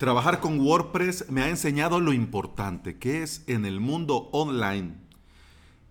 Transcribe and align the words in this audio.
Trabajar 0.00 0.40
con 0.40 0.58
WordPress 0.58 1.28
me 1.28 1.42
ha 1.42 1.50
enseñado 1.50 2.00
lo 2.00 2.14
importante 2.14 2.98
que 2.98 3.22
es 3.22 3.44
en 3.48 3.66
el 3.66 3.80
mundo 3.80 4.30
online 4.32 4.94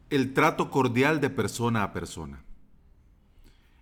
el 0.10 0.34
trato 0.34 0.72
cordial 0.72 1.22
de 1.22 1.30
persona 1.30 1.84
a 1.84 1.94
persona. 1.94 2.44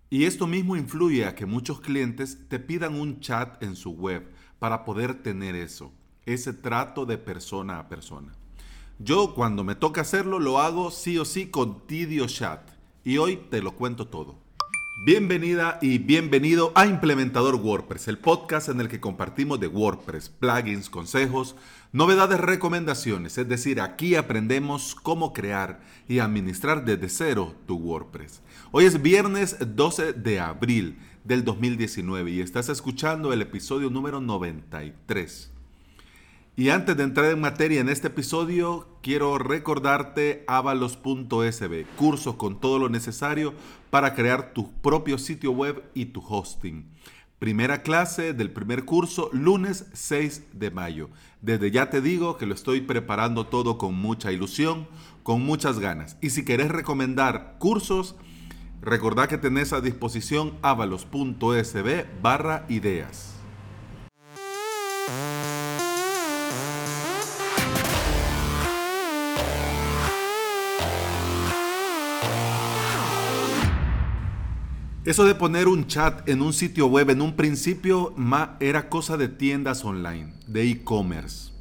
Y 0.09 0.25
esto 0.25 0.45
mismo 0.45 0.75
influye 0.75 1.25
a 1.25 1.33
que 1.33 1.45
muchos 1.45 1.79
clientes 1.79 2.39
te 2.49 2.59
pidan 2.59 2.99
un 2.99 3.21
chat 3.21 3.63
en 3.63 3.77
su 3.77 3.91
web 3.91 4.29
para 4.59 4.83
poder 4.83 5.23
tener 5.23 5.55
eso, 5.55 5.93
ese 6.25 6.51
trato 6.51 7.05
de 7.05 7.17
persona 7.17 7.79
a 7.79 7.87
persona. 7.87 8.33
Yo 8.99 9.33
cuando 9.33 9.63
me 9.63 9.75
toca 9.75 10.01
hacerlo 10.01 10.39
lo 10.39 10.59
hago 10.59 10.91
sí 10.91 11.17
o 11.17 11.23
sí 11.23 11.47
con 11.47 11.87
Tidio 11.87 12.27
Chat 12.27 12.69
y 13.05 13.17
hoy 13.17 13.37
te 13.49 13.61
lo 13.61 13.77
cuento 13.77 14.09
todo. 14.09 14.46
Bienvenida 14.99 15.77
y 15.79 15.99
bienvenido 15.99 16.71
a 16.73 16.87
Implementador 16.87 17.53
WordPress, 17.55 18.07
el 18.07 18.17
podcast 18.17 18.67
en 18.67 18.81
el 18.81 18.89
que 18.89 18.99
compartimos 18.99 19.59
de 19.59 19.67
WordPress, 19.67 20.29
plugins, 20.29 20.89
consejos, 20.89 21.55
novedades, 21.93 22.39
recomendaciones. 22.39 23.37
Es 23.37 23.47
decir, 23.47 23.79
aquí 23.79 24.15
aprendemos 24.15 24.95
cómo 24.95 25.33
crear 25.33 25.81
y 26.07 26.17
administrar 26.17 26.83
desde 26.83 27.09
cero 27.09 27.53
tu 27.67 27.75
WordPress. 27.75 28.41
Hoy 28.71 28.85
es 28.85 28.99
viernes 28.99 29.57
12 29.59 30.13
de 30.13 30.39
abril 30.39 30.97
del 31.23 31.43
2019 31.43 32.31
y 32.31 32.41
estás 32.41 32.67
escuchando 32.67 33.31
el 33.31 33.43
episodio 33.43 33.91
número 33.91 34.19
93. 34.19 35.51
Y 36.59 36.71
antes 36.71 36.97
de 36.97 37.03
entrar 37.03 37.27
en 37.31 37.39
materia 37.39 37.79
en 37.79 37.87
este 37.87 38.07
episodio, 38.07 38.87
quiero 39.03 39.37
recordarte 39.37 40.43
avalos.sb, 40.47 41.85
cursos 41.95 42.35
con 42.35 42.59
todo 42.59 42.79
lo 42.79 42.89
necesario 42.89 43.53
para 43.91 44.15
crear 44.15 44.53
tu 44.53 44.71
propio 44.81 45.19
sitio 45.19 45.51
web 45.51 45.83
y 45.93 46.05
tu 46.05 46.23
hosting. 46.27 46.89
Primera 47.37 47.83
clase 47.83 48.33
del 48.33 48.49
primer 48.49 48.85
curso, 48.85 49.29
lunes 49.33 49.85
6 49.93 50.45
de 50.53 50.71
mayo. 50.71 51.11
Desde 51.43 51.69
ya 51.69 51.91
te 51.91 52.01
digo 52.01 52.37
que 52.37 52.47
lo 52.47 52.55
estoy 52.55 52.81
preparando 52.81 53.45
todo 53.45 53.77
con 53.77 53.93
mucha 53.93 54.31
ilusión, 54.31 54.87
con 55.21 55.45
muchas 55.45 55.77
ganas. 55.77 56.17
Y 56.21 56.31
si 56.31 56.43
querés 56.43 56.69
recomendar 56.69 57.57
cursos, 57.59 58.15
recordá 58.81 59.27
que 59.27 59.37
tenés 59.37 59.73
a 59.73 59.81
disposición 59.81 60.57
avalos.sb 60.63 62.07
barra 62.23 62.65
ideas. 62.67 63.36
Eso 75.07 75.23
de 75.23 75.35
poner 75.35 75.69
un 75.69 75.87
chat 75.87 76.27
en 76.27 76.41
un 76.41 76.51
sitio 76.51 76.87
web 76.87 77.09
en 77.11 77.21
un 77.21 77.37
principio 77.37 78.13
era 78.59 78.89
cosa 78.89 79.15
de 79.15 79.29
tiendas 79.29 79.85
online, 79.85 80.33
de 80.47 80.69
e-commerce. 80.69 81.53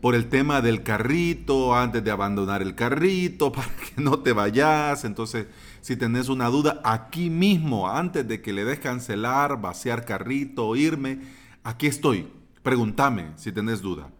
Por 0.00 0.16
el 0.16 0.28
tema 0.28 0.60
del 0.60 0.82
carrito, 0.82 1.76
antes 1.76 2.02
de 2.02 2.10
abandonar 2.10 2.60
el 2.60 2.74
carrito, 2.74 3.52
para 3.52 3.68
que 3.68 4.02
no 4.02 4.18
te 4.18 4.32
vayas. 4.32 5.04
Entonces, 5.04 5.46
si 5.82 5.94
tenés 5.94 6.28
una 6.28 6.48
duda, 6.48 6.80
aquí 6.82 7.30
mismo, 7.30 7.88
antes 7.88 8.26
de 8.26 8.42
que 8.42 8.52
le 8.52 8.64
des 8.64 8.80
cancelar, 8.80 9.60
vaciar 9.60 10.04
carrito, 10.04 10.74
irme, 10.74 11.20
aquí 11.62 11.86
estoy. 11.86 12.26
Pregúntame 12.64 13.34
si 13.36 13.52
tenés 13.52 13.82
duda. 13.82 14.10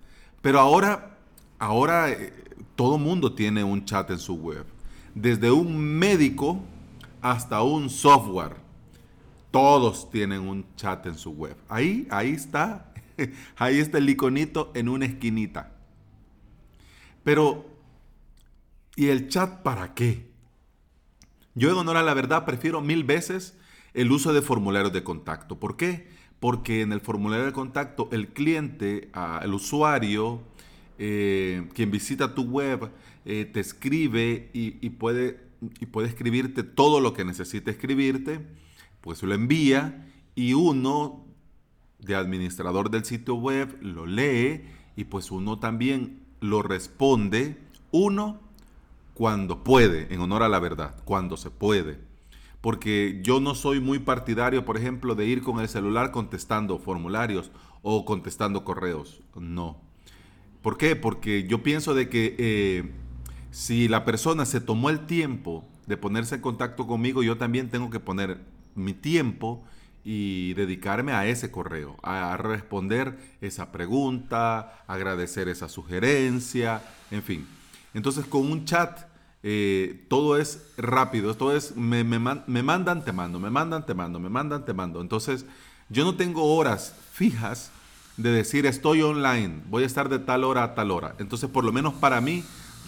Pero 0.42 0.61
ahora, 0.61 1.19
ahora 1.59 2.09
eh, 2.12 2.33
todo 2.77 2.98
mundo 2.98 3.33
tiene 3.33 3.64
un 3.64 3.84
chat 3.84 4.09
en 4.12 4.20
su 4.20 4.34
web. 4.34 4.64
Desde 5.16 5.50
un 5.50 5.77
médico 5.77 6.62
hasta 7.22 7.62
un 7.62 7.91
software. 7.91 8.56
Todos 9.50 10.11
tienen 10.11 10.41
un 10.41 10.66
chat 10.77 11.06
en 11.06 11.16
su 11.16 11.30
web. 11.30 11.56
Ahí, 11.69 12.06
ahí 12.10 12.30
está. 12.30 12.92
Ahí 13.56 13.78
está 13.78 13.98
el 13.98 14.08
iconito 14.08 14.70
en 14.75 14.88
una 14.88 15.06
esquinita. 15.06 15.72
Pero, 17.25 17.66
¿y 18.94 19.08
el 19.08 19.28
chat 19.28 19.62
para 19.62 19.92
qué? 19.94 20.28
Yo 21.54 21.70
en 21.72 21.76
honor 21.76 21.97
a 21.97 22.03
la 22.03 22.15
verdad 22.15 22.44
prefiero 22.44 22.81
mil 22.81 23.03
veces 23.03 23.56
el 23.93 24.12
uso 24.12 24.32
de 24.32 24.41
formularios 24.41 24.93
de 24.93 25.03
contacto. 25.03 25.59
¿Por 25.59 25.76
qué? 25.76 26.06
Porque 26.38 26.82
en 26.82 26.93
el 26.93 27.00
formulario 27.00 27.47
de 27.47 27.53
contacto 27.53 28.09
el 28.12 28.28
cliente, 28.28 29.10
ah, 29.12 29.41
el 29.43 29.53
usuario, 29.53 30.41
eh, 30.98 31.69
quien 31.75 31.91
visita 31.91 32.34
tu 32.34 32.44
web, 32.44 32.91
eh, 33.25 33.50
te 33.53 33.59
escribe 33.59 34.50
y 34.53 34.91
puede 34.91 35.47
y 35.80 35.86
puede 35.86 36.08
escribirte 36.08 36.62
todo 36.62 37.00
lo 37.00 37.14
que 37.14 37.24
necesite 37.24 37.70
escribirte, 37.70 38.46
pues 39.00 39.22
lo 39.22 39.34
envía 39.34 40.06
y 40.34 40.54
uno 40.54 41.24
de 41.98 42.14
administrador 42.14 42.91
del 42.91 43.04
sitio 43.04 43.34
web 43.34 43.76
lo 43.80 44.06
lee 44.06 44.62
y 44.96 45.04
pues 45.04 45.30
uno 45.30 45.58
también 45.58 46.22
lo 46.41 46.62
responde, 46.62 47.58
uno 47.91 48.41
cuando 49.14 49.64
puede, 49.64 50.12
en 50.14 50.20
honor 50.20 50.44
a 50.44 50.48
la 50.48 50.60
verdad, 50.60 50.94
cuando 51.04 51.36
se 51.36 51.50
puede. 51.50 51.98
Porque 52.60 53.20
yo 53.22 53.40
no 53.40 53.54
soy 53.54 53.80
muy 53.80 53.98
partidario, 53.98 54.64
por 54.64 54.76
ejemplo, 54.76 55.14
de 55.14 55.26
ir 55.26 55.42
con 55.42 55.60
el 55.60 55.69
celular 55.69 56.10
contestando 56.10 56.78
formularios 56.78 57.50
o 57.82 58.04
contestando 58.04 58.64
correos. 58.64 59.20
No. 59.36 59.80
¿Por 60.62 60.76
qué? 60.76 60.96
Porque 60.96 61.46
yo 61.48 61.62
pienso 61.62 61.94
de 61.94 62.08
que 62.08 62.34
eh, 62.38 62.92
si 63.50 63.88
la 63.88 64.04
persona 64.04 64.44
se 64.44 64.60
tomó 64.60 64.91
el 64.91 65.06
tiempo 65.06 65.64
de 65.86 65.97
ponerse 65.97 66.36
en 66.36 66.41
contacto 66.41 66.86
conmigo, 66.86 67.22
yo 67.22 67.38
también 67.38 67.70
tengo 67.70 67.91
que 67.91 68.00
poner 68.00 68.38
mi 68.75 68.92
tiempo 68.92 69.64
y 70.04 70.54
dedicarme 70.54 71.12
a 71.12 71.26
ese 71.26 71.50
correo, 71.50 71.97
a 72.03 72.37
responder 72.37 73.19
esa 73.41 73.72
pregunta, 73.72 74.84
agradecer 74.87 75.48
esa 75.48 75.69
sugerencia, 75.69 76.82
en 77.10 77.22
fin. 77.22 77.47
Entonces 77.94 78.25
con 78.26 78.50
un 78.50 78.64
chat 78.64 79.08
eh, 79.42 80.06
todo 80.08 80.37
es 80.37 80.72
rápido, 80.76 81.34
todo 81.34 81.56
es 81.56 81.76
me, 81.76 82.04
me, 82.04 82.19
me 82.19 82.62
mandan, 82.62 83.04
te 83.04 83.12
mando, 83.12 83.38
me 83.38 83.50
mandan, 83.50 83.87
te 83.87 83.94
mando, 83.94 84.19
me 84.19 84.28
mandan, 84.28 84.64
te 84.64 84.72
mando. 84.72 85.00
Entonces 85.00 85.47
yo 85.88 86.04
no 86.04 86.16
tengo 86.16 86.54
horas 86.54 86.94
fijas 87.12 87.70
de 88.16 88.31
decir 88.31 88.66
estoy 88.66 89.03
online, 89.03 89.62
voy 89.69 89.84
a 89.84 89.87
estar 89.87 90.08
de 90.08 90.19
tal 90.19 90.44
hora 90.44 90.64
a 90.64 90.75
tal 90.75 90.91
hora. 90.91 91.14
Entonces 91.19 91.48
por 91.48 91.64
lo 91.64 91.72
menos 91.72 91.94
para 91.94 92.20
mí 92.20 92.44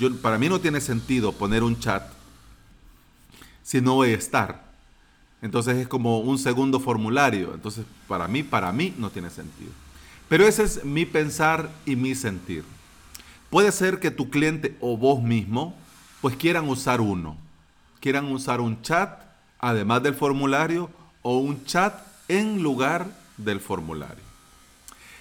para 0.08 0.38
mí 0.38 0.48
no 0.48 0.60
tiene 0.60 0.80
sentido 0.80 1.32
poner 1.32 1.62
un 1.62 1.78
chat 1.78 2.10
si 3.62 3.80
no 3.80 3.94
voy 3.94 4.10
a 4.10 4.16
estar. 4.16 4.64
Entonces 5.42 5.76
es 5.76 5.88
como 5.88 6.20
un 6.20 6.38
segundo 6.38 6.80
formulario. 6.80 7.54
Entonces 7.54 7.84
para 8.08 8.28
mí, 8.28 8.42
para 8.42 8.72
mí 8.72 8.94
no 8.98 9.10
tiene 9.10 9.30
sentido. 9.30 9.70
Pero 10.28 10.46
ese 10.46 10.64
es 10.64 10.84
mi 10.84 11.06
pensar 11.06 11.70
y 11.86 11.96
mi 11.96 12.14
sentir. 12.14 12.64
Puede 13.48 13.72
ser 13.72 14.00
que 14.00 14.10
tu 14.10 14.30
cliente 14.30 14.76
o 14.80 14.96
vos 14.96 15.22
mismo 15.22 15.74
pues 16.20 16.36
quieran 16.36 16.68
usar 16.68 17.00
uno. 17.00 17.36
Quieran 18.00 18.30
usar 18.32 18.60
un 18.60 18.80
chat 18.82 19.20
además 19.58 20.02
del 20.02 20.14
formulario 20.14 20.90
o 21.22 21.38
un 21.38 21.64
chat 21.64 21.94
en 22.28 22.62
lugar 22.62 23.06
del 23.36 23.60
formulario. 23.60 24.24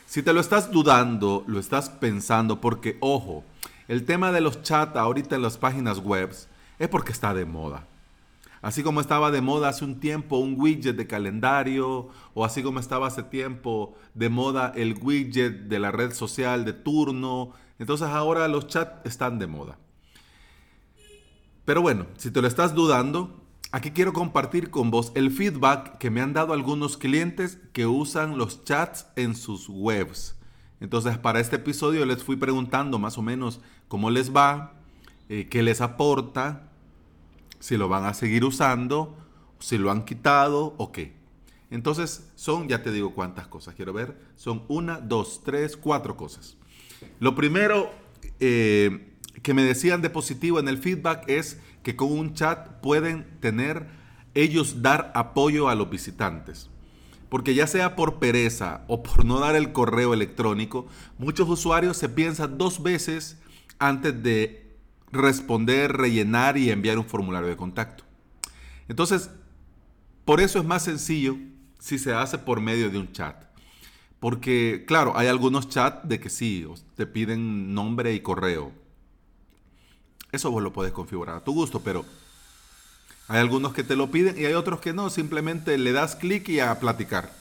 Si 0.05 0.23
te 0.23 0.33
lo 0.33 0.41
estás 0.41 0.71
dudando, 0.71 1.43
lo 1.45 1.59
estás 1.59 1.89
pensando, 1.89 2.59
porque 2.59 2.97
ojo, 2.99 3.43
el 3.89 4.05
tema 4.05 4.31
de 4.31 4.39
los 4.39 4.61
chats 4.61 4.95
ahorita 4.95 5.35
en 5.35 5.41
las 5.41 5.57
páginas 5.57 5.97
web 5.97 6.29
es 6.77 6.87
porque 6.89 7.11
está 7.11 7.33
de 7.33 7.45
moda. 7.45 7.87
Así 8.61 8.83
como 8.83 9.01
estaba 9.01 9.31
de 9.31 9.41
moda 9.41 9.69
hace 9.69 9.83
un 9.83 9.99
tiempo 9.99 10.37
un 10.37 10.53
widget 10.59 10.95
de 10.95 11.07
calendario, 11.07 12.09
o 12.35 12.45
así 12.45 12.61
como 12.61 12.79
estaba 12.79 13.07
hace 13.07 13.23
tiempo 13.23 13.95
de 14.13 14.29
moda 14.29 14.71
el 14.75 14.99
widget 15.01 15.69
de 15.69 15.79
la 15.79 15.91
red 15.91 16.13
social 16.13 16.65
de 16.65 16.73
turno, 16.73 17.53
entonces 17.79 18.07
ahora 18.07 18.47
los 18.47 18.67
chats 18.67 19.03
están 19.05 19.39
de 19.39 19.47
moda. 19.47 19.79
Pero 21.65 21.81
bueno, 21.81 22.05
si 22.15 22.29
te 22.29 22.43
lo 22.43 22.47
estás 22.47 22.75
dudando, 22.75 23.41
aquí 23.71 23.89
quiero 23.89 24.13
compartir 24.13 24.69
con 24.69 24.91
vos 24.91 25.11
el 25.15 25.31
feedback 25.31 25.97
que 25.97 26.11
me 26.11 26.21
han 26.21 26.33
dado 26.33 26.53
algunos 26.53 26.95
clientes 26.95 27.57
que 27.73 27.87
usan 27.87 28.37
los 28.37 28.63
chats 28.65 29.07
en 29.15 29.35
sus 29.35 29.67
webs. 29.67 30.35
Entonces, 30.79 31.17
para 31.17 31.39
este 31.39 31.57
episodio 31.57 32.05
les 32.05 32.23
fui 32.23 32.37
preguntando 32.37 32.99
más 32.99 33.17
o 33.17 33.21
menos 33.21 33.59
cómo 33.89 34.09
les 34.09 34.33
va, 34.33 34.75
eh, 35.27 35.47
qué 35.49 35.61
les 35.61 35.81
aporta, 35.81 36.69
si 37.59 37.75
lo 37.75 37.89
van 37.89 38.05
a 38.05 38.13
seguir 38.13 38.45
usando, 38.45 39.17
si 39.59 39.77
lo 39.77 39.91
han 39.91 40.05
quitado 40.05 40.73
o 40.77 40.93
qué. 40.93 41.13
Entonces, 41.71 42.31
son, 42.35 42.69
ya 42.69 42.81
te 42.81 42.91
digo 42.91 43.13
cuántas 43.13 43.47
cosas, 43.47 43.75
quiero 43.75 43.91
ver, 43.91 44.17
son 44.37 44.63
una, 44.69 44.99
dos, 44.99 45.41
tres, 45.43 45.75
cuatro 45.75 46.15
cosas. 46.15 46.55
Lo 47.19 47.35
primero 47.35 47.91
eh, 48.39 49.13
que 49.43 49.53
me 49.53 49.63
decían 49.63 50.01
de 50.01 50.09
positivo 50.09 50.59
en 50.59 50.67
el 50.67 50.77
feedback 50.77 51.27
es 51.27 51.59
que 51.83 51.95
con 51.95 52.11
un 52.11 52.33
chat 52.33 52.79
pueden 52.81 53.27
tener, 53.39 53.87
ellos 54.35 54.81
dar 54.81 55.11
apoyo 55.15 55.69
a 55.69 55.75
los 55.75 55.89
visitantes. 55.89 56.69
Porque 57.29 57.53
ya 57.53 57.67
sea 57.67 57.95
por 57.95 58.19
pereza 58.19 58.83
o 58.87 59.03
por 59.03 59.25
no 59.25 59.39
dar 59.39 59.55
el 59.55 59.71
correo 59.71 60.13
electrónico, 60.13 60.87
muchos 61.17 61.47
usuarios 61.49 61.97
se 61.97 62.09
piensan 62.09 62.57
dos 62.57 62.81
veces 62.81 63.37
antes 63.79 64.21
de 64.21 64.77
responder, 65.11 65.93
rellenar 65.93 66.57
y 66.57 66.69
enviar 66.69 66.99
un 66.99 67.05
formulario 67.05 67.49
de 67.49 67.57
contacto. 67.57 68.03
Entonces, 68.87 69.29
por 70.25 70.41
eso 70.41 70.59
es 70.59 70.65
más 70.65 70.83
sencillo 70.83 71.37
si 71.79 71.97
se 71.97 72.13
hace 72.13 72.37
por 72.37 72.61
medio 72.61 72.89
de 72.89 72.99
un 72.99 73.11
chat. 73.11 73.45
Porque, 74.19 74.83
claro, 74.85 75.17
hay 75.17 75.27
algunos 75.27 75.69
chats 75.69 76.07
de 76.07 76.19
que 76.19 76.29
sí, 76.29 76.67
te 76.95 77.07
piden 77.07 77.73
nombre 77.73 78.13
y 78.13 78.19
correo. 78.19 78.71
Eso 80.31 80.51
vos 80.51 80.61
lo 80.61 80.73
puedes 80.73 80.91
configurar 80.91 81.37
a 81.37 81.43
tu 81.43 81.53
gusto, 81.53 81.79
pero 81.79 82.05
hay 83.27 83.39
algunos 83.39 83.73
que 83.73 83.83
te 83.83 83.95
lo 83.95 84.11
piden 84.11 84.39
y 84.39 84.45
hay 84.45 84.53
otros 84.53 84.81
que 84.81 84.93
no. 84.93 85.09
Simplemente 85.09 85.77
le 85.77 85.93
das 85.93 86.15
clic 86.15 86.49
y 86.49 86.59
a 86.59 86.79
platicar. 86.79 87.33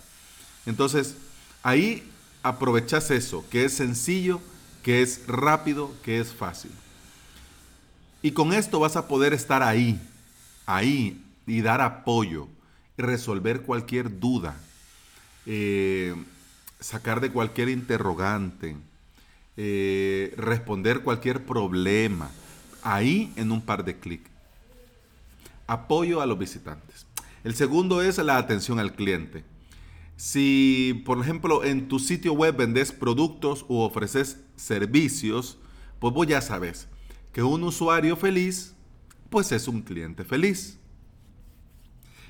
Entonces, 0.66 1.16
ahí 1.62 2.08
aprovechas 2.42 3.10
eso, 3.10 3.44
que 3.50 3.64
es 3.64 3.74
sencillo, 3.74 4.40
que 4.88 5.02
es 5.02 5.26
rápido, 5.26 5.92
que 6.02 6.18
es 6.18 6.32
fácil. 6.32 6.70
Y 8.22 8.30
con 8.30 8.54
esto 8.54 8.80
vas 8.80 8.96
a 8.96 9.06
poder 9.06 9.34
estar 9.34 9.62
ahí, 9.62 10.00
ahí, 10.64 11.22
y 11.46 11.60
dar 11.60 11.82
apoyo, 11.82 12.48
resolver 12.96 13.60
cualquier 13.60 14.18
duda. 14.18 14.58
Eh, 15.44 16.14
sacar 16.80 17.20
de 17.20 17.30
cualquier 17.30 17.68
interrogante, 17.68 18.78
eh, 19.58 20.32
responder 20.38 21.00
cualquier 21.00 21.44
problema, 21.44 22.30
ahí 22.82 23.30
en 23.36 23.52
un 23.52 23.60
par 23.60 23.84
de 23.84 23.98
clics. 23.98 24.30
Apoyo 25.66 26.22
a 26.22 26.26
los 26.26 26.38
visitantes. 26.38 27.04
El 27.44 27.54
segundo 27.54 28.00
es 28.00 28.16
la 28.16 28.38
atención 28.38 28.78
al 28.78 28.94
cliente. 28.94 29.44
Si, 30.18 31.00
por 31.06 31.20
ejemplo, 31.20 31.62
en 31.62 31.86
tu 31.86 32.00
sitio 32.00 32.32
web 32.32 32.56
vendes 32.56 32.90
productos 32.90 33.64
o 33.68 33.86
ofreces 33.86 34.40
servicios, 34.56 35.58
pues 36.00 36.12
vos 36.12 36.26
ya 36.26 36.40
sabes 36.40 36.88
que 37.32 37.44
un 37.44 37.62
usuario 37.62 38.16
feliz, 38.16 38.74
pues 39.30 39.52
es 39.52 39.68
un 39.68 39.80
cliente 39.80 40.24
feliz. 40.24 40.80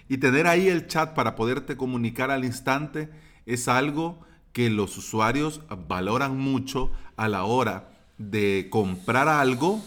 Y 0.07 0.19
tener 0.19 0.47
ahí 0.47 0.69
el 0.69 0.87
chat 0.87 1.15
para 1.15 1.35
poderte 1.35 1.79
comunicar 1.79 2.31
al 2.31 2.45
instante 2.45 3.09
es 3.47 3.69
algo 3.69 4.21
que 4.53 4.69
los 4.69 4.99
usuarios 4.99 5.63
valoran 5.89 6.37
mucho 6.37 6.93
a 7.17 7.27
la 7.27 7.45
hora 7.45 7.89
de 8.19 8.69
comprar 8.69 9.29
algo 9.29 9.83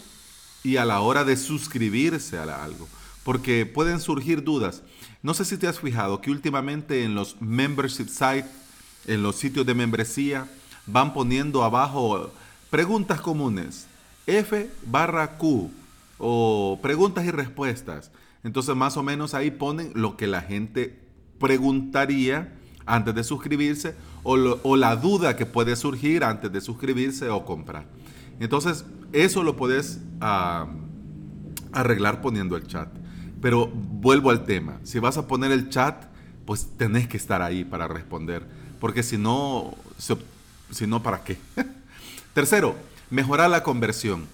y 0.64 0.78
a 0.78 0.86
la 0.86 1.02
hora 1.02 1.24
de 1.24 1.38
suscribirse 1.38 2.40
a 2.40 2.64
algo. 2.64 2.88
Porque 3.24 3.68
pueden 3.68 4.00
surgir 4.00 4.44
dudas. 4.44 4.82
No 5.24 5.34
sé 5.34 5.46
si 5.46 5.58
te 5.58 5.68
has 5.68 5.80
fijado 5.80 6.20
que 6.20 6.32
últimamente 6.32 7.04
en 7.04 7.14
los 7.14 7.40
membership 7.42 8.08
sites, 8.08 8.50
en 9.06 9.22
los 9.22 9.36
sitios 9.36 9.66
de 9.66 9.76
membresía, 9.76 10.48
van 10.88 11.14
poniendo 11.14 11.64
abajo 11.64 12.32
preguntas 12.70 13.22
comunes. 13.22 13.88
F 14.26 14.70
barra 14.86 15.38
Q 15.38 15.72
o 16.18 16.80
preguntas 16.82 17.26
y 17.26 17.32
respuestas. 17.32 18.12
Entonces 18.44 18.76
más 18.76 18.98
o 18.98 19.04
menos 19.04 19.34
ahí 19.34 19.52
ponen 19.52 19.92
lo 19.94 20.18
que 20.18 20.26
la 20.26 20.42
gente 20.42 21.00
preguntaría 21.40 22.54
antes 22.86 23.14
de 23.14 23.24
suscribirse 23.24 23.96
o, 24.24 24.76
la 24.76 24.96
duda 24.96 25.36
que 25.36 25.46
puede 25.46 25.76
surgir 25.76 26.24
antes 26.24 26.52
de 26.52 26.62
suscribirse 26.62 27.30
o 27.30 27.46
comprar. 27.46 27.86
Entonces, 28.40 28.86
eso 29.14 29.44
lo 29.44 29.56
puedes 29.56 30.00
ah, 30.20 30.68
arreglar 31.72 32.22
poniendo 32.22 32.56
el 32.56 32.68
chat. 32.68 32.90
Pero 33.42 33.68
vuelvo 33.68 34.30
al 34.30 34.46
tema. 34.46 34.80
Si 34.84 35.00
vas 35.00 35.18
a 35.18 35.28
poner 35.28 35.52
el 35.52 35.70
chat, 35.70 36.06
pues 36.46 36.70
tenés 36.78 37.08
que 37.08 37.18
estar 37.18 37.42
ahí 37.42 37.64
para 37.64 37.88
responder. 37.88 38.46
Porque 38.80 39.04
si 39.04 39.18
no, 39.18 39.76
si 40.70 40.88
no 40.88 41.04
¿para 41.04 41.24
qué? 41.24 41.38
Tercero, 42.34 42.76
mejorar 43.10 43.50
la 43.50 43.64
conversión. 43.64 44.26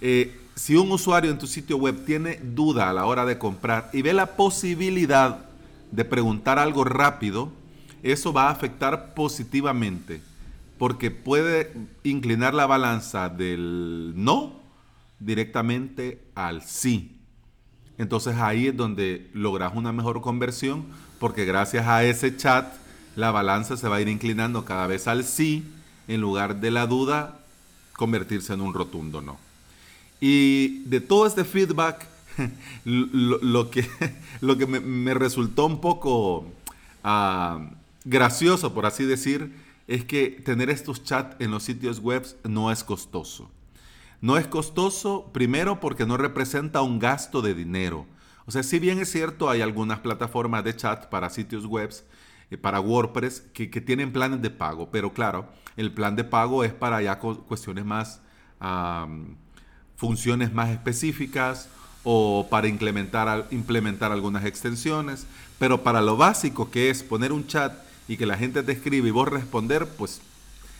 Eh, 0.00 0.40
si 0.54 0.76
un 0.76 0.90
usuario 0.92 1.30
en 1.30 1.38
tu 1.38 1.46
sitio 1.46 1.76
web 1.76 2.04
tiene 2.04 2.40
duda 2.42 2.90
a 2.90 2.92
la 2.92 3.06
hora 3.06 3.24
de 3.24 3.38
comprar 3.38 3.90
y 3.92 4.02
ve 4.02 4.12
la 4.12 4.36
posibilidad 4.36 5.46
de 5.90 6.04
preguntar 6.04 6.58
algo 6.58 6.84
rápido, 6.84 7.52
eso 8.02 8.32
va 8.32 8.48
a 8.48 8.50
afectar 8.50 9.14
positivamente 9.14 10.20
porque 10.78 11.10
puede 11.10 11.72
inclinar 12.02 12.54
la 12.54 12.66
balanza 12.66 13.28
del 13.28 14.12
no 14.16 14.60
directamente 15.18 16.22
al 16.34 16.62
sí. 16.62 17.13
Entonces 17.98 18.36
ahí 18.36 18.68
es 18.68 18.76
donde 18.76 19.28
logras 19.32 19.72
una 19.74 19.92
mejor 19.92 20.20
conversión 20.20 20.84
porque 21.18 21.44
gracias 21.44 21.86
a 21.86 22.04
ese 22.04 22.36
chat 22.36 22.72
la 23.16 23.30
balanza 23.30 23.76
se 23.76 23.88
va 23.88 23.96
a 23.96 24.00
ir 24.00 24.08
inclinando 24.08 24.64
cada 24.64 24.86
vez 24.86 25.06
al 25.06 25.24
sí 25.24 25.64
en 26.08 26.20
lugar 26.20 26.60
de 26.60 26.70
la 26.70 26.86
duda 26.86 27.38
convertirse 27.92 28.52
en 28.52 28.60
un 28.60 28.74
rotundo 28.74 29.20
no. 29.20 29.38
Y 30.20 30.80
de 30.84 31.00
todo 31.00 31.26
este 31.26 31.44
feedback, 31.44 32.06
lo, 32.84 33.70
que, 33.70 33.88
lo 34.40 34.56
que 34.56 34.66
me, 34.66 35.14
resultó 35.14 35.66
un 35.66 35.80
poco... 35.80 36.46
Ah, 37.02 37.68
gracioso, 38.04 38.74
por 38.74 38.86
así 38.86 39.04
decir, 39.04 39.52
es 39.88 40.04
que 40.04 40.28
tener 40.28 40.70
estos 40.70 41.02
chats 41.04 41.36
en 41.40 41.50
los 41.50 41.62
sitios 41.62 42.00
web 42.00 42.24
no 42.44 42.70
es 42.70 42.84
costoso. 42.84 43.50
No 44.20 44.38
es 44.38 44.46
costoso, 44.46 45.30
primero 45.32 45.80
porque 45.80 46.06
no 46.06 46.16
representa 46.16 46.82
un 46.82 46.98
gasto 46.98 47.42
de 47.42 47.54
dinero. 47.54 48.06
O 48.46 48.50
sea, 48.50 48.62
si 48.62 48.78
bien 48.78 48.98
es 48.98 49.10
cierto, 49.10 49.48
hay 49.48 49.62
algunas 49.62 50.00
plataformas 50.00 50.64
de 50.64 50.76
chat 50.76 51.06
para 51.06 51.30
sitios 51.30 51.66
web, 51.66 51.90
eh, 52.50 52.58
para 52.58 52.80
WordPress, 52.80 53.40
que, 53.52 53.66
tienen 53.68 54.12
planes 54.12 54.42
de 54.42 54.50
pago, 54.50 54.90
pero 54.90 55.12
claro, 55.12 55.48
el 55.76 55.92
plan 55.92 56.16
de 56.16 56.24
pago 56.24 56.64
es 56.64 56.72
para 56.72 57.00
ya 57.02 57.18
cuestiones 57.18 57.84
más, 57.84 58.20
funciones 59.96 60.52
más 60.52 60.70
específicas 60.70 61.68
o 62.02 62.46
para 62.50 62.68
implementar, 62.68 63.48
implementar 63.50 64.12
algunas 64.12 64.44
extensiones, 64.44 65.26
pero 65.58 65.82
para 65.82 66.02
lo 66.02 66.16
básico 66.16 66.70
que 66.70 66.90
es 66.90 67.02
poner 67.02 67.32
un 67.32 67.46
chat 67.46 67.74
y 68.08 68.16
que 68.16 68.26
la 68.26 68.36
gente 68.36 68.62
te 68.62 68.72
escribe 68.72 69.08
y 69.08 69.10
vos 69.10 69.28
responder, 69.28 69.88
pues 69.88 70.20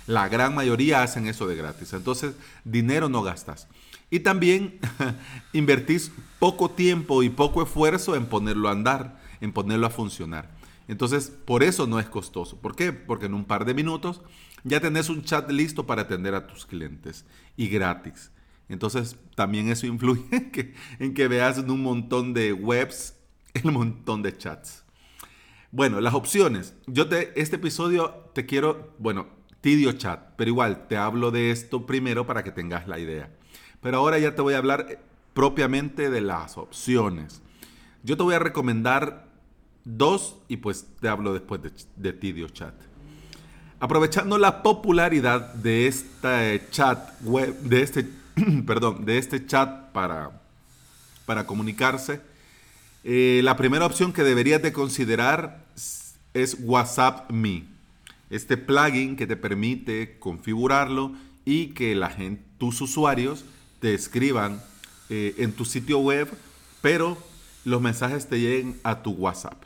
la 0.06 0.28
gran 0.28 0.54
mayoría 0.54 1.02
hacen 1.02 1.26
eso 1.26 1.46
de 1.46 1.56
gratis. 1.56 1.92
Entonces, 1.92 2.34
dinero 2.64 3.08
no 3.08 3.22
gastas. 3.22 3.68
Y 4.10 4.20
también 4.20 4.78
invertís 5.52 6.12
poco 6.38 6.70
tiempo 6.70 7.22
y 7.22 7.30
poco 7.30 7.62
esfuerzo 7.62 8.14
en 8.16 8.26
ponerlo 8.26 8.68
a 8.68 8.72
andar, 8.72 9.20
en 9.40 9.52
ponerlo 9.52 9.86
a 9.86 9.90
funcionar. 9.90 10.50
Entonces, 10.88 11.30
por 11.30 11.62
eso 11.62 11.86
no 11.86 11.98
es 11.98 12.06
costoso. 12.06 12.60
¿Por 12.60 12.76
qué? 12.76 12.92
Porque 12.92 13.26
en 13.26 13.34
un 13.34 13.44
par 13.44 13.64
de 13.64 13.74
minutos 13.74 14.20
ya 14.62 14.80
tenés 14.80 15.08
un 15.08 15.22
chat 15.22 15.50
listo 15.50 15.86
para 15.86 16.02
atender 16.02 16.34
a 16.34 16.46
tus 16.46 16.66
clientes 16.66 17.24
y 17.56 17.68
gratis. 17.68 18.30
Entonces, 18.68 19.16
también 19.34 19.68
eso 19.68 19.86
influye 19.86 20.24
en 20.30 20.50
que, 20.50 20.74
en 20.98 21.14
que 21.14 21.28
veas 21.28 21.58
en 21.58 21.70
un 21.70 21.82
montón 21.82 22.34
de 22.34 22.52
webs 22.52 23.16
el 23.54 23.72
montón 23.72 24.22
de 24.22 24.36
chats. 24.36 24.84
Bueno, 25.70 26.00
las 26.00 26.14
opciones. 26.14 26.74
Yo 26.86 27.08
te, 27.08 27.38
este 27.40 27.56
episodio 27.56 28.30
te 28.32 28.46
quiero, 28.46 28.94
bueno, 28.98 29.26
Tidio 29.64 29.92
Chat, 29.92 30.20
pero 30.36 30.50
igual 30.50 30.88
te 30.88 30.98
hablo 30.98 31.30
de 31.30 31.50
esto 31.50 31.86
primero 31.86 32.26
para 32.26 32.44
que 32.44 32.50
tengas 32.50 32.86
la 32.86 32.98
idea. 32.98 33.30
Pero 33.80 33.96
ahora 33.96 34.18
ya 34.18 34.34
te 34.34 34.42
voy 34.42 34.52
a 34.52 34.58
hablar 34.58 34.86
eh, 34.90 34.98
propiamente 35.32 36.10
de 36.10 36.20
las 36.20 36.58
opciones. 36.58 37.40
Yo 38.02 38.18
te 38.18 38.22
voy 38.24 38.34
a 38.34 38.38
recomendar 38.40 39.26
dos 39.86 40.36
y 40.48 40.58
pues 40.58 40.86
te 41.00 41.08
hablo 41.08 41.32
después 41.32 41.62
de, 41.62 41.72
de 41.96 42.12
Tidio 42.12 42.50
Chat. 42.50 42.74
Aprovechando 43.80 44.36
la 44.36 44.62
popularidad 44.62 45.54
de 45.54 45.86
este 45.86 46.68
chat 46.70 47.22
web, 47.22 47.58
de 47.60 47.80
este, 47.80 48.06
perdón, 48.66 49.06
de 49.06 49.16
este 49.16 49.46
chat 49.46 49.92
para, 49.92 50.42
para 51.24 51.46
comunicarse, 51.46 52.20
eh, 53.02 53.40
la 53.42 53.56
primera 53.56 53.86
opción 53.86 54.12
que 54.12 54.24
deberías 54.24 54.60
de 54.60 54.74
considerar 54.74 55.64
es 56.34 56.58
WhatsApp 56.60 57.30
Me. 57.30 57.73
Este 58.30 58.56
plugin 58.56 59.16
que 59.16 59.26
te 59.26 59.36
permite 59.36 60.18
configurarlo 60.18 61.12
y 61.44 61.68
que 61.68 61.94
la 61.94 62.10
gente, 62.10 62.42
tus 62.58 62.80
usuarios 62.80 63.44
te 63.80 63.94
escriban 63.94 64.62
eh, 65.10 65.34
en 65.38 65.52
tu 65.52 65.64
sitio 65.64 65.98
web, 65.98 66.28
pero 66.80 67.18
los 67.64 67.80
mensajes 67.80 68.28
te 68.28 68.40
lleguen 68.40 68.80
a 68.82 69.02
tu 69.02 69.12
WhatsApp. 69.12 69.62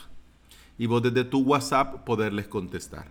Y 0.77 0.87
vos 0.87 1.03
desde 1.03 1.25
tu 1.25 1.41
WhatsApp 1.41 2.05
poderles 2.05 2.49
contestar. 2.49 3.07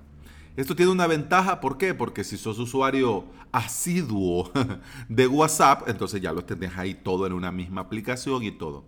Esto 0.57 0.75
tiene 0.75 0.91
una 0.91 1.07
ventaja, 1.07 1.61
¿por 1.61 1.77
qué? 1.77 1.93
Porque 1.93 2.23
si 2.23 2.37
sos 2.37 2.57
usuario 2.57 3.25
asiduo 3.51 4.51
de 5.09 5.27
WhatsApp, 5.27 5.87
entonces 5.87 6.19
ya 6.19 6.33
lo 6.33 6.43
tenés 6.45 6.75
ahí 6.77 6.95
todo 6.95 7.27
en 7.27 7.33
una 7.33 7.51
misma 7.51 7.81
aplicación 7.81 8.43
y 8.43 8.51
todo. 8.51 8.83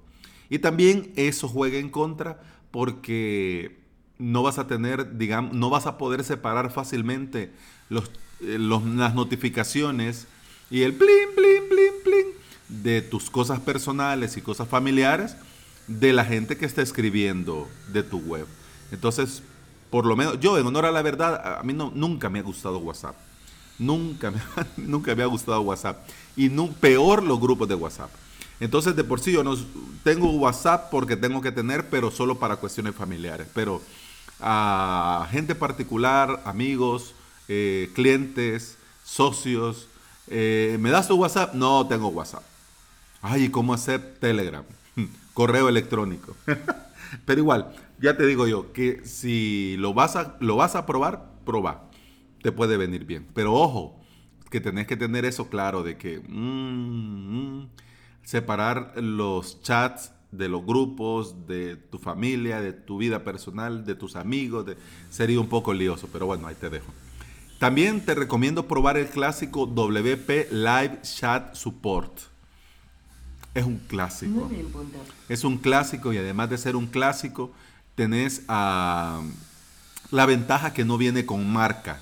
Y 0.50 0.60
también 0.60 1.14
eso 1.16 1.48
juega 1.48 1.78
en 1.78 1.90
contra 1.90 2.42
porque 2.72 3.79
no 4.20 4.44
vas 4.44 4.60
a 4.60 4.68
tener, 4.68 5.18
digamos, 5.18 5.54
no 5.54 5.70
vas 5.70 5.88
a 5.88 5.98
poder 5.98 6.24
separar 6.24 6.72
fácilmente 6.72 7.52
los, 7.90 8.12
eh, 8.42 8.58
las 8.60 9.16
notificaciones 9.16 10.28
y 10.70 10.82
el 10.84 10.94
plin, 10.94 11.30
plin, 11.36 11.70
plin, 11.70 11.94
plin 12.04 12.26
de 12.68 13.02
tus 13.02 13.30
cosas 13.30 13.60
personales 13.62 14.38
y 14.38 14.42
cosas 14.42 14.68
familiares 14.68 15.36
de 15.88 16.14
la 16.14 16.26
gente 16.26 16.58
que 16.58 16.66
está 16.66 16.82
escribiendo 16.82 17.68
de 17.92 18.04
tu 18.04 18.20
web. 18.20 18.46
Entonces, 18.92 19.42
por 19.90 20.06
lo 20.06 20.16
menos, 20.16 20.40
yo 20.40 20.58
en 20.58 20.68
honor 20.68 20.86
a 20.86 20.92
la 20.92 21.02
verdad, 21.02 21.60
a 21.60 21.64
mí 21.64 21.74
no, 21.74 21.92
nunca 21.96 22.30
me 22.30 22.40
ha 22.40 22.44
gustado 22.44 22.78
WhatsApp. 22.78 23.16
Nunca 23.80 24.32
me, 24.32 24.40
nunca 24.78 25.16
me 25.16 25.24
ha 25.24 25.28
gustado 25.28 25.62
WhatsApp. 25.62 26.06
Y 26.36 26.50
peor 26.50 27.24
los 27.24 27.40
grupos 27.40 27.68
de 27.70 27.76
WhatsApp. 27.76 28.12
Entonces, 28.60 28.96
de 28.96 29.06
por 29.06 29.22
sí, 29.22 29.32
yo 29.32 29.44
no 29.44 29.58
tengo 30.04 30.30
WhatsApp 30.32 30.90
porque 30.92 31.16
tengo 31.16 31.42
que 31.42 31.52
tener, 31.52 31.90
pero 31.90 32.12
solo 32.12 32.38
para 32.38 32.58
cuestiones 32.58 32.94
familiares. 32.94 33.48
Pero 33.54 33.82
a 34.40 35.28
gente 35.32 35.56
particular, 35.56 36.42
amigos 36.46 37.14
eh, 37.48 37.90
clientes, 37.94 38.78
socios. 39.04 39.88
Eh, 40.28 40.78
¿Me 40.80 40.92
das 40.92 41.08
tu 41.08 41.16
WhatsApp? 41.16 41.54
No 41.54 41.88
tengo 41.88 42.10
WhatsApp. 42.10 42.44
Ay, 43.22 43.46
¿y 43.46 43.50
cómo 43.50 43.74
hacer 43.74 44.18
Telegram? 44.20 44.64
Correo 45.34 45.68
electrónico. 45.68 46.36
Pero 47.26 47.42
igual, 47.42 47.74
ya 48.00 48.16
te 48.16 48.26
digo 48.26 48.48
yo, 48.48 48.72
que 48.72 49.02
si 49.06 49.76
lo 49.78 49.94
vas 49.94 50.16
a, 50.16 50.38
lo 50.40 50.56
vas 50.56 50.76
a 50.76 50.86
probar, 50.86 51.32
proba. 51.44 51.90
Te 52.44 52.52
puede 52.52 52.78
venir 52.78 53.06
bien. 53.06 53.28
Pero 53.34 53.54
ojo, 53.54 54.00
que 54.50 54.62
tenés 54.62 54.88
que 54.88 54.96
tener 54.96 55.26
eso 55.26 55.50
claro 55.50 55.84
de 55.84 55.98
que 55.98 56.20
mm, 56.20 57.62
mm, 57.62 57.70
separar 58.24 58.94
los 58.98 59.62
chats 59.64 60.12
de 60.32 60.48
los 60.48 60.66
grupos, 60.66 61.48
de 61.48 61.76
tu 61.76 61.98
familia, 61.98 62.62
de 62.62 62.74
tu 62.74 62.98
vida 62.98 63.24
personal, 63.24 63.86
de 63.86 63.96
tus 63.96 64.16
amigos, 64.16 64.66
sería 65.10 65.40
un 65.40 65.48
poco 65.48 65.74
lioso, 65.74 66.08
pero 66.12 66.26
bueno, 66.26 66.48
ahí 66.48 66.56
te 66.56 66.70
dejo. 66.70 66.92
También 67.58 68.06
te 68.06 68.16
recomiendo 68.16 68.68
probar 68.68 68.98
el 68.98 69.08
clásico 69.08 69.66
WP 69.66 70.52
Live 70.52 71.02
Chat 71.02 71.56
Support. 71.56 72.20
Es 73.54 73.66
un 73.66 73.80
clásico. 73.80 74.50
Es 75.28 75.44
un 75.44 75.58
clásico 75.58 76.14
y 76.14 76.18
además 76.18 76.50
de 76.50 76.58
ser 76.58 76.76
un 76.76 76.88
clásico, 76.88 77.52
tenés 77.96 78.44
ah, 78.48 79.22
la 80.12 80.26
ventaja 80.26 80.74
que 80.74 80.86
no 80.86 80.98
viene 80.98 81.26
con 81.26 81.52
marca, 81.52 82.02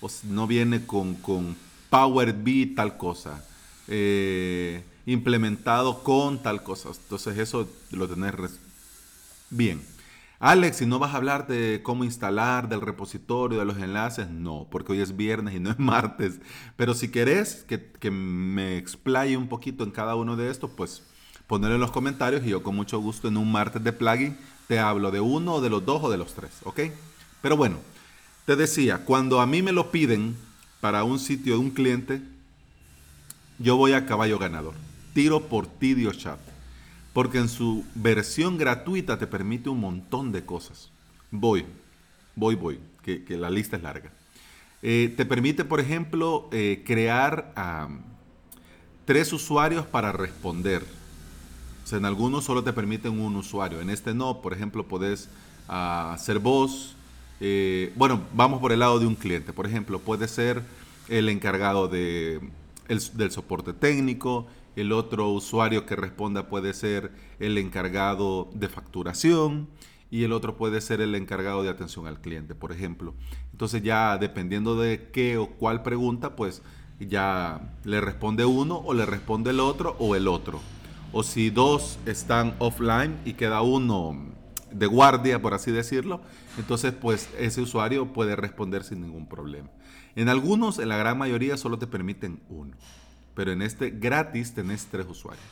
o 0.00 0.08
no 0.24 0.46
viene 0.46 0.86
con, 0.86 1.14
con 1.14 1.56
Power 1.90 2.32
B 2.32 2.72
tal 2.76 2.96
cosa. 2.96 3.44
Eh, 3.88 4.84
implementado 5.06 6.02
con 6.02 6.42
tal 6.42 6.62
cosa. 6.62 6.90
Entonces 6.90 7.38
eso 7.38 7.68
lo 7.90 8.08
tenés 8.08 8.34
bien. 9.50 9.82
Alex, 10.40 10.78
si 10.78 10.86
no 10.86 10.98
vas 10.98 11.14
a 11.14 11.16
hablar 11.16 11.46
de 11.46 11.80
cómo 11.82 12.04
instalar, 12.04 12.68
del 12.68 12.80
repositorio, 12.80 13.58
de 13.58 13.64
los 13.64 13.78
enlaces, 13.78 14.28
no, 14.28 14.66
porque 14.70 14.92
hoy 14.92 15.00
es 15.00 15.16
viernes 15.16 15.54
y 15.54 15.60
no 15.60 15.70
es 15.70 15.78
martes. 15.80 16.40
Pero 16.76 16.94
si 16.94 17.10
querés 17.10 17.64
que, 17.66 18.10
me 18.10 18.76
explaye 18.76 19.36
un 19.36 19.48
poquito 19.48 19.84
en 19.84 19.90
cada 19.90 20.16
uno 20.16 20.36
de 20.36 20.50
estos, 20.50 20.70
pues 20.70 21.02
ponerlo 21.46 21.76
en 21.76 21.80
los 21.80 21.90
comentarios 21.90 22.44
y 22.44 22.50
yo 22.50 22.62
con 22.62 22.74
mucho 22.74 22.98
gusto 22.98 23.28
en 23.28 23.36
un 23.36 23.50
martes 23.50 23.82
de 23.82 23.92
plugin 23.92 24.36
te 24.66 24.78
hablo 24.78 25.10
de 25.10 25.20
uno, 25.20 25.60
de 25.60 25.68
los 25.70 25.84
dos 25.84 26.02
o 26.02 26.10
de 26.10 26.16
los 26.16 26.32
tres, 26.32 26.50
¿ok? 26.64 26.80
Pero 27.42 27.56
bueno, 27.56 27.76
te 28.46 28.56
decía, 28.56 29.04
cuando 29.04 29.40
a 29.40 29.46
mí 29.46 29.62
me 29.62 29.72
lo 29.72 29.90
piden 29.90 30.36
para 30.80 31.04
un 31.04 31.18
sitio 31.18 31.54
de 31.54 31.60
un 31.60 31.70
cliente, 31.70 32.22
yo 33.58 33.76
voy 33.76 33.92
a 33.92 34.06
caballo 34.06 34.38
ganador 34.38 34.74
tiro 35.14 35.46
por 35.46 35.66
Tidio 35.66 36.12
Chat, 36.12 36.38
porque 37.14 37.38
en 37.38 37.48
su 37.48 37.84
versión 37.94 38.58
gratuita 38.58 39.18
te 39.18 39.26
permite 39.26 39.70
un 39.70 39.80
montón 39.80 40.32
de 40.32 40.44
cosas. 40.44 40.90
Voy, 41.30 41.64
voy, 42.36 42.56
voy, 42.56 42.80
que, 43.02 43.24
la 43.30 43.48
lista 43.48 43.76
es 43.76 43.82
larga. 43.82 44.12
Eh, 44.82 45.14
te 45.16 45.24
permite, 45.24 45.64
por 45.64 45.80
ejemplo, 45.80 46.48
eh, 46.52 46.82
crear 46.84 47.54
tres 49.06 49.32
usuarios 49.32 49.86
para 49.86 50.12
responder. 50.12 50.84
O 51.84 51.86
sea, 51.86 51.98
en 51.98 52.04
algunos 52.04 52.44
solo 52.44 52.64
te 52.64 52.72
permiten 52.72 53.18
un 53.20 53.36
usuario, 53.36 53.80
en 53.80 53.90
este 53.90 54.14
no. 54.14 54.42
Por 54.42 54.52
ejemplo, 54.52 54.86
ah, 55.68 56.12
hacer 56.14 56.38
voz. 56.38 56.96
Eh, 57.40 57.92
bueno, 57.96 58.22
vamos 58.34 58.60
por 58.60 58.72
el 58.72 58.80
lado 58.80 58.98
de 58.98 59.06
un 59.06 59.14
cliente. 59.14 59.52
Por 59.52 59.66
ejemplo, 59.66 59.98
puede 60.00 60.28
ser 60.28 60.62
el 61.08 61.28
encargado 61.28 61.88
de, 61.88 62.40
del 62.88 63.30
soporte 63.30 63.72
técnico, 63.72 64.46
el 64.76 64.92
otro 64.92 65.30
usuario 65.30 65.86
que 65.86 65.96
responda 65.96 66.48
puede 66.48 66.74
ser 66.74 67.12
el 67.38 67.58
encargado 67.58 68.50
de 68.54 68.68
facturación 68.68 69.68
y 70.10 70.24
el 70.24 70.32
otro 70.32 70.56
puede 70.56 70.80
ser 70.80 71.00
el 71.00 71.14
encargado 71.14 71.62
de 71.62 71.70
atención 71.70 72.06
al 72.06 72.20
cliente, 72.20 72.54
por 72.54 72.72
ejemplo. 72.72 73.14
Entonces 73.52 73.82
ya 73.82 74.16
dependiendo 74.18 74.76
de 74.76 75.10
qué 75.12 75.38
o 75.38 75.50
cuál 75.50 75.82
pregunta, 75.82 76.36
pues 76.36 76.62
ya 77.00 77.74
le 77.84 78.00
responde 78.00 78.44
uno 78.44 78.76
o 78.76 78.94
le 78.94 79.06
responde 79.06 79.50
el 79.50 79.60
otro 79.60 79.96
o 79.98 80.14
el 80.14 80.28
otro. 80.28 80.60
O 81.12 81.22
si 81.22 81.50
dos 81.50 81.98
están 82.06 82.54
offline 82.58 83.18
y 83.24 83.34
queda 83.34 83.62
uno 83.62 84.32
de 84.72 84.86
guardia, 84.86 85.40
por 85.40 85.54
así 85.54 85.70
decirlo, 85.70 86.20
entonces 86.58 86.92
pues 86.92 87.28
ese 87.38 87.60
usuario 87.60 88.12
puede 88.12 88.34
responder 88.34 88.82
sin 88.82 89.00
ningún 89.00 89.28
problema. 89.28 89.70
En 90.16 90.28
algunos, 90.28 90.78
en 90.78 90.88
la 90.88 90.96
gran 90.96 91.18
mayoría, 91.18 91.56
solo 91.56 91.78
te 91.78 91.86
permiten 91.86 92.40
uno 92.48 92.74
pero 93.34 93.52
en 93.52 93.62
este 93.62 93.90
gratis 93.90 94.54
tenés 94.54 94.86
tres 94.86 95.06
usuarios. 95.08 95.44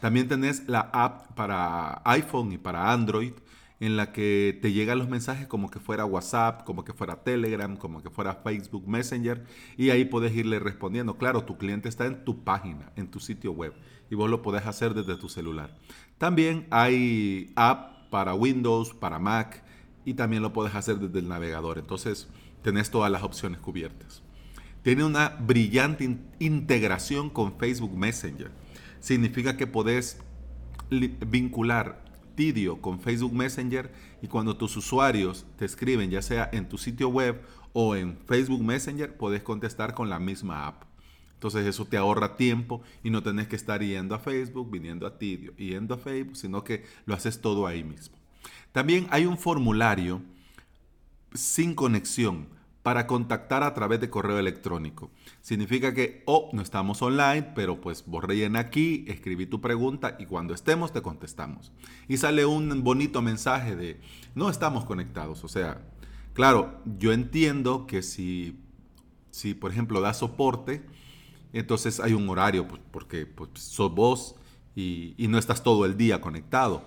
También 0.00 0.28
tenés 0.28 0.68
la 0.68 0.90
app 0.92 1.32
para 1.34 2.02
iPhone 2.04 2.52
y 2.52 2.58
para 2.58 2.92
Android 2.92 3.32
en 3.80 3.96
la 3.96 4.12
que 4.12 4.58
te 4.62 4.72
llegan 4.72 4.98
los 4.98 5.08
mensajes 5.08 5.46
como 5.46 5.70
que 5.70 5.80
fuera 5.80 6.04
WhatsApp, 6.04 6.64
como 6.64 6.84
que 6.84 6.92
fuera 6.92 7.22
Telegram, 7.22 7.76
como 7.76 8.02
que 8.02 8.10
fuera 8.10 8.34
Facebook 8.34 8.88
Messenger 8.88 9.44
y 9.76 9.90
ahí 9.90 10.04
puedes 10.04 10.34
irle 10.34 10.58
respondiendo. 10.58 11.16
Claro, 11.16 11.44
tu 11.44 11.58
cliente 11.58 11.88
está 11.88 12.06
en 12.06 12.24
tu 12.24 12.42
página, 12.42 12.92
en 12.96 13.08
tu 13.08 13.20
sitio 13.20 13.52
web 13.52 13.74
y 14.10 14.14
vos 14.14 14.30
lo 14.30 14.42
podés 14.42 14.66
hacer 14.66 14.94
desde 14.94 15.16
tu 15.16 15.28
celular. 15.28 15.76
También 16.18 16.66
hay 16.70 17.52
app 17.56 18.08
para 18.10 18.34
Windows, 18.34 18.94
para 18.94 19.18
Mac 19.18 19.62
y 20.04 20.14
también 20.14 20.42
lo 20.42 20.52
puedes 20.52 20.74
hacer 20.74 20.98
desde 20.98 21.18
el 21.18 21.28
navegador. 21.28 21.78
Entonces 21.78 22.28
tenés 22.62 22.90
todas 22.90 23.10
las 23.10 23.22
opciones 23.22 23.60
cubiertas 23.60 24.22
tiene 24.86 25.02
una 25.02 25.30
brillante 25.30 26.16
integración 26.38 27.28
con 27.28 27.58
Facebook 27.58 27.96
Messenger. 27.96 28.52
Significa 29.00 29.56
que 29.56 29.66
podés 29.66 30.20
vincular 30.88 32.04
Tidio 32.36 32.80
con 32.80 33.00
Facebook 33.00 33.34
Messenger 33.34 33.92
y 34.22 34.28
cuando 34.28 34.56
tus 34.56 34.76
usuarios 34.76 35.44
te 35.58 35.64
escriben, 35.64 36.08
ya 36.08 36.22
sea 36.22 36.48
en 36.52 36.68
tu 36.68 36.78
sitio 36.78 37.08
web 37.08 37.42
o 37.72 37.96
en 37.96 38.16
Facebook 38.28 38.62
Messenger, 38.62 39.16
podés 39.16 39.42
contestar 39.42 39.92
con 39.92 40.08
la 40.08 40.20
misma 40.20 40.68
app. 40.68 40.84
Entonces 41.34 41.66
eso 41.66 41.86
te 41.86 41.96
ahorra 41.96 42.36
tiempo 42.36 42.80
y 43.02 43.10
no 43.10 43.24
tenés 43.24 43.48
que 43.48 43.56
estar 43.56 43.82
yendo 43.82 44.14
a 44.14 44.20
Facebook, 44.20 44.70
viniendo 44.70 45.04
a 45.08 45.18
Tidio, 45.18 45.52
yendo 45.56 45.94
a 45.94 45.98
Facebook, 45.98 46.36
sino 46.36 46.62
que 46.62 46.84
lo 47.06 47.14
haces 47.16 47.40
todo 47.40 47.66
ahí 47.66 47.82
mismo. 47.82 48.14
También 48.70 49.08
hay 49.10 49.26
un 49.26 49.36
formulario 49.36 50.22
sin 51.34 51.74
conexión 51.74 52.54
para 52.86 53.08
contactar 53.08 53.64
a 53.64 53.74
través 53.74 53.98
de 53.98 54.10
correo 54.10 54.38
electrónico. 54.38 55.10
Significa 55.40 55.92
que, 55.92 56.22
oh, 56.24 56.50
no 56.52 56.62
estamos 56.62 57.02
online, 57.02 57.42
pero 57.52 57.80
pues 57.80 58.06
vos 58.06 58.22
aquí, 58.54 59.04
escribí 59.08 59.46
tu 59.46 59.60
pregunta 59.60 60.14
y 60.20 60.26
cuando 60.26 60.54
estemos 60.54 60.92
te 60.92 61.02
contestamos. 61.02 61.72
Y 62.06 62.18
sale 62.18 62.46
un 62.46 62.84
bonito 62.84 63.22
mensaje 63.22 63.74
de, 63.74 64.00
no 64.36 64.48
estamos 64.50 64.84
conectados. 64.84 65.42
O 65.42 65.48
sea, 65.48 65.82
claro, 66.32 66.80
yo 66.96 67.12
entiendo 67.12 67.88
que 67.88 68.02
si, 68.02 68.60
si 69.32 69.54
por 69.54 69.72
ejemplo, 69.72 70.00
da 70.00 70.14
soporte, 70.14 70.86
entonces 71.52 71.98
hay 71.98 72.12
un 72.12 72.28
horario, 72.28 72.68
pues, 72.68 72.80
porque 72.92 73.26
pues, 73.26 73.50
sos 73.54 73.92
vos 73.92 74.36
y 74.76 75.26
no 75.28 75.38
estás 75.38 75.64
todo 75.64 75.86
el 75.86 75.96
día 75.96 76.20
conectado. 76.20 76.86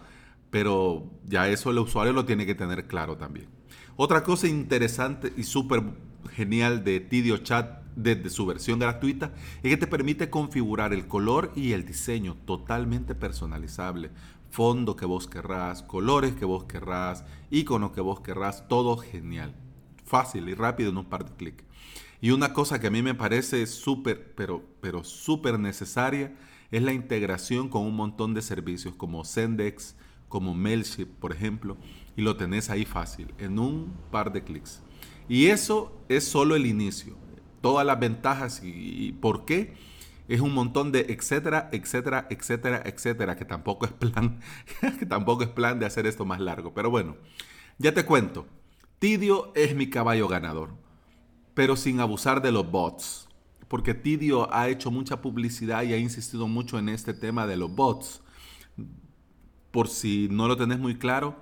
Pero 0.50 1.12
ya 1.28 1.50
eso 1.50 1.72
el 1.72 1.80
usuario 1.80 2.14
lo 2.14 2.24
tiene 2.24 2.46
que 2.46 2.56
tener 2.56 2.88
claro 2.88 3.18
también. 3.18 3.59
Otra 4.02 4.24
cosa 4.24 4.48
interesante 4.48 5.34
y 5.36 5.44
súper 5.44 5.84
genial 6.32 6.86
de 6.86 7.02
Tidio 7.02 7.36
Chat 7.40 7.84
desde 7.98 8.30
su 8.30 8.46
versión 8.46 8.80
gratuita 8.80 9.34
es 9.62 9.72
que 9.72 9.76
te 9.76 9.88
permite 9.88 10.30
configurar 10.30 10.94
el 10.94 11.06
color 11.06 11.52
y 11.54 11.74
el 11.74 11.86
diseño 11.86 12.38
totalmente 12.46 13.14
personalizable. 13.14 14.12
Fondo 14.52 14.96
que 14.96 15.06
vos 15.06 15.28
querrás, 15.28 15.84
colores 15.84 16.34
que 16.34 16.46
vos 16.46 16.64
querrás, 16.64 17.26
icono 17.52 17.92
que 17.92 18.00
vos 18.00 18.22
querrás, 18.22 18.70
todo 18.70 18.96
genial. 18.96 19.54
Fácil 20.06 20.48
y 20.48 20.54
rápido 20.54 20.92
en 20.92 20.98
un 21.00 21.10
par 21.10 21.26
de 21.26 21.36
clics. 21.36 21.66
Y 22.22 22.32
una 22.32 22.54
cosa 22.54 22.80
que 22.80 22.88
a 22.88 22.92
mí 22.92 23.02
me 23.02 23.16
parece 23.16 23.68
súper, 23.68 24.34
pero, 24.34 24.64
pero 24.80 25.04
súper 25.04 25.60
necesaria 25.60 26.34
es 26.72 26.82
la 26.84 26.94
integración 26.94 27.68
con 27.68 27.82
un 27.82 27.98
montón 27.98 28.34
de 28.34 28.44
servicios 28.44 28.96
como 28.96 29.26
Sendex, 29.26 29.98
como 30.30 30.54
Mailship, 30.54 31.08
por 31.08 31.34
ejemplo, 31.34 31.76
y 32.16 32.22
lo 32.22 32.38
tenés 32.38 32.70
ahí 32.70 32.86
fácil, 32.86 33.34
en 33.38 33.60
un 33.60 33.94
par 34.12 34.32
de 34.32 34.44
clics. 34.44 34.82
Y 35.28 35.48
eso 35.48 35.92
es 36.08 36.24
solo 36.24 36.56
el 36.56 36.66
inicio. 36.66 37.16
Todas 37.62 37.86
las 37.86 38.00
ventajas 38.00 38.62
y, 38.64 39.12
por 39.22 39.46
qué 39.46 39.74
es 40.28 40.42
un 40.42 40.54
montón 40.54 40.92
de 40.92 41.02
etcétera, 41.10 41.70
etcétera, 41.72 42.28
etcétera, 42.30 42.84
etcétera, 42.86 43.36
que 43.36 43.46
tampoco 43.46 43.86
es 43.86 43.92
plan, 43.92 44.40
que 45.00 45.06
tampoco 45.06 45.44
es 45.44 45.50
plan 45.50 45.80
de 45.80 45.86
hacer 45.86 46.08
esto 46.08 46.24
más 46.26 46.40
largo. 46.40 46.74
Pero 46.74 46.90
bueno, 46.90 47.18
ya 47.78 47.94
te 47.94 48.06
cuento. 48.06 48.46
Tidio 49.00 49.52
es 49.56 49.76
mi 49.76 49.90
caballo 49.90 50.28
ganador, 50.28 50.72
pero 51.54 51.76
sin 51.76 52.00
abusar 52.00 52.42
de 52.42 52.52
los 52.52 52.70
bots. 52.70 53.28
Porque 53.68 53.94
Tidio 53.94 54.52
ha 54.54 54.68
hecho 54.68 54.90
mucha 54.90 55.22
publicidad 55.22 55.84
y 55.84 55.94
ha 55.94 55.98
insistido 55.98 56.48
mucho 56.48 56.80
en 56.80 56.90
este 56.90 57.14
tema 57.14 57.46
de 57.46 57.56
los 57.56 57.74
bots. 57.74 58.22
Por 59.72 59.88
si 59.88 60.28
no 60.32 60.48
lo 60.48 60.58
tenés 60.58 60.80
muy 60.80 60.96
claro, 60.96 61.36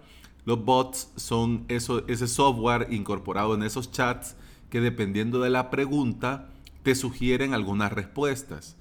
los 0.46 0.63
bots 0.63 1.12
son 1.15 1.65
ese 1.67 2.27
software 2.27 2.88
incorporado 2.91 3.53
en 3.55 3.63
esos 3.63 3.91
chats 3.91 4.36
que 4.69 4.81
dependiendo 4.81 5.39
de 5.39 5.50
la 5.50 5.69
pregunta 5.69 6.50
te 6.84 6.96
sugieren 6.96 7.53
algunas 7.53 7.91
respuestas. 7.91 8.77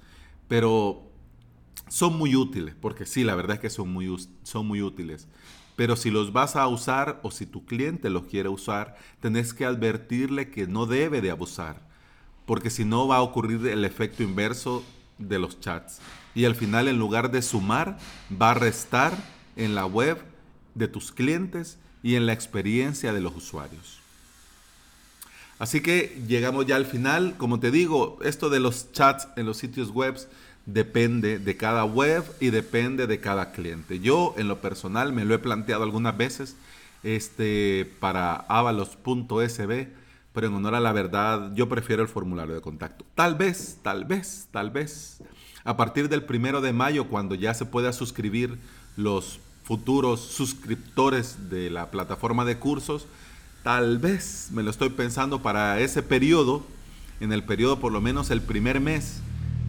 Pero 0.47 1.03
son 1.89 2.17
muy 2.17 2.35
útiles, 2.35 2.75
porque 2.79 3.05
sí, 3.05 3.23
la 3.23 3.35
verdad 3.35 3.55
es 3.55 3.59
que 3.59 3.69
son 3.69 3.91
muy, 3.91 4.15
son 4.43 4.67
muy 4.67 4.81
útiles. 4.81 5.27
Pero 5.75 5.95
si 5.95 6.09
los 6.09 6.33
vas 6.33 6.55
a 6.55 6.67
usar 6.67 7.19
o 7.21 7.31
si 7.31 7.45
tu 7.45 7.65
cliente 7.65 8.09
los 8.09 8.23
quiere 8.23 8.49
usar, 8.49 8.95
tenés 9.19 9.53
que 9.53 9.65
advertirle 9.65 10.49
que 10.49 10.67
no 10.67 10.85
debe 10.85 11.21
de 11.21 11.31
abusar. 11.31 11.81
Porque 12.45 12.69
si 12.69 12.85
no 12.85 13.07
va 13.07 13.17
a 13.17 13.21
ocurrir 13.21 13.67
el 13.67 13.85
efecto 13.85 14.23
inverso 14.23 14.83
de 15.17 15.37
los 15.37 15.59
chats. 15.59 15.99
Y 16.33 16.45
al 16.45 16.55
final 16.55 16.87
en 16.87 16.97
lugar 16.97 17.29
de 17.29 17.41
sumar, 17.41 17.97
va 18.41 18.51
a 18.51 18.53
restar 18.53 19.17
en 19.57 19.75
la 19.75 19.85
web 19.85 20.17
de 20.75 20.87
tus 20.87 21.11
clientes 21.11 21.77
y 22.03 22.15
en 22.15 22.25
la 22.25 22.33
experiencia 22.33 23.11
de 23.11 23.21
los 23.21 23.35
usuarios. 23.35 23.99
Así 25.59 25.81
que 25.81 26.21
llegamos 26.27 26.65
ya 26.67 26.75
al 26.75 26.85
final. 26.85 27.35
Como 27.37 27.59
te 27.59 27.71
digo, 27.71 28.19
esto 28.23 28.49
de 28.49 28.59
los 28.59 28.91
chats 28.91 29.27
en 29.35 29.45
los 29.45 29.57
sitios 29.57 29.89
web 29.89 30.17
depende 30.65 31.39
de 31.39 31.57
cada 31.57 31.83
web 31.85 32.23
y 32.39 32.51
depende 32.51 33.07
de 33.07 33.19
cada 33.19 33.51
cliente. 33.51 33.99
Yo 33.99 34.35
en 34.37 34.47
lo 34.47 34.61
personal 34.61 35.13
me 35.13 35.25
lo 35.25 35.33
he 35.33 35.39
planteado 35.39 35.83
algunas 35.83 36.15
veces 36.15 36.55
este, 37.03 37.91
para 37.99 38.35
avalos.sb, 38.35 39.87
pero 40.33 40.47
en 40.47 40.53
honor 40.53 40.75
a 40.75 40.79
la 40.79 40.91
verdad 40.91 41.51
yo 41.55 41.67
prefiero 41.69 42.03
el 42.03 42.09
formulario 42.09 42.53
de 42.53 42.61
contacto. 42.61 43.05
Tal 43.15 43.35
vez, 43.35 43.79
tal 43.81 44.05
vez, 44.05 44.49
tal 44.51 44.69
vez, 44.69 45.23
a 45.63 45.75
partir 45.77 46.09
del 46.09 46.23
primero 46.23 46.61
de 46.61 46.73
mayo, 46.73 47.07
cuando 47.07 47.33
ya 47.33 47.53
se 47.53 47.65
pueda 47.65 47.93
suscribir 47.93 48.59
los 48.95 49.39
futuros 49.67 50.21
suscriptores 50.21 51.49
de 51.49 51.69
la 51.69 51.91
plataforma 51.91 52.45
de 52.45 52.57
cursos, 52.57 53.05
tal 53.63 53.97
vez 53.97 54.47
me 54.53 54.63
lo 54.63 54.71
estoy 54.71 54.87
pensando 54.87 55.41
para 55.41 55.81
ese 55.81 56.01
periodo, 56.01 56.63
en 57.19 57.33
el 57.33 57.43
periodo 57.43 57.77
por 57.77 57.91
lo 57.91 57.99
menos 57.99 58.31
el 58.31 58.41
primer 58.41 58.79
mes, 58.79 59.19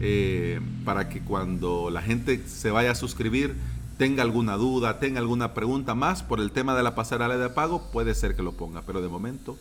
eh, 0.00 0.61
para 0.85 1.09
que 1.09 1.21
cuando 1.21 1.90
la 1.90 2.00
gente 2.00 2.45
se 2.47 2.71
vaya 2.71 2.93
a 2.93 2.95
suscribir 2.95 3.57
tenga 3.97 4.23
alguna 4.23 4.57
duda, 4.57 5.00
tenga 5.00 5.19
alguna 5.19 5.52
pregunta 5.52 5.97
más 5.97 6.23
por 6.23 6.38
el 6.38 6.52
tema 6.52 6.76
de 6.76 6.85
la 6.85 6.95
pasarela 6.95 7.37
de 7.37 7.49
pago, 7.49 7.90
puede 7.90 8.14
ser 8.14 8.37
que 8.37 8.45
lo 8.45 8.52
ponga, 8.52 8.83
pero 8.83 9.02
de 9.02 9.09
momento, 9.09 9.59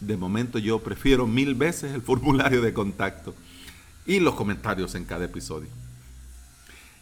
de 0.00 0.16
momento 0.16 0.58
yo 0.58 0.78
prefiero 0.78 1.26
mil 1.26 1.54
veces 1.54 1.92
el 1.92 2.00
formulario 2.10 2.62
de 2.62 2.72
contacto 2.72 3.34
y 4.06 4.20
los 4.20 4.36
comentarios 4.36 4.94
en 4.94 5.04
cada 5.04 5.26
episodio. 5.26 5.68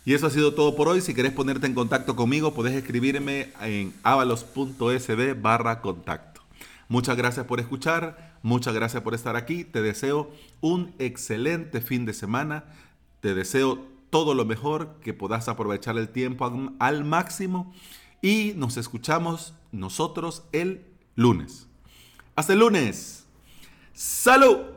Y 0.04 0.12
eso 0.12 0.26
ha 0.26 0.30
sido 0.30 0.54
todo 0.54 0.76
por 0.76 0.88
hoy. 0.88 1.00
Si 1.00 1.14
querés 1.14 1.32
ponerte 1.32 1.66
en 1.66 1.75
contacto 1.75 2.14
conmigo, 2.14 2.52
podés 2.52 2.75
escribirme 2.75 3.52
en 3.61 3.94
avalos.sb 4.02 5.40
barra 5.40 5.80
contacto. 5.80 6.42
Muchas 6.88 7.16
gracias 7.16 7.46
por 7.46 7.61
escuchar, 7.61 8.38
muchas 8.42 8.75
gracias 8.75 9.02
por 9.02 9.14
estar 9.14 9.37
aquí. 9.37 9.64
Te 9.64 9.80
deseo 9.80 10.30
un 10.61 10.94
excelente 10.99 11.80
fin 11.80 12.04
de 12.04 12.12
semana. 12.12 12.64
Te 13.20 13.34
deseo 13.34 13.87
todo 14.11 14.34
lo 14.34 14.44
mejor, 14.44 15.00
que 15.02 15.14
puedas 15.14 15.49
aprovechar 15.49 15.96
el 15.96 16.11
tiempo 16.11 16.50
al 16.78 17.04
máximo. 17.04 17.73
Y 18.20 18.52
nos 18.56 18.76
escuchamos 18.76 19.54
nosotros 19.73 20.44
el 20.52 20.84
lunes. 21.16 21.66
Hasta 22.37 22.52
el 22.52 22.58
lunes. 22.58 23.25
¡Salud! 23.94 24.74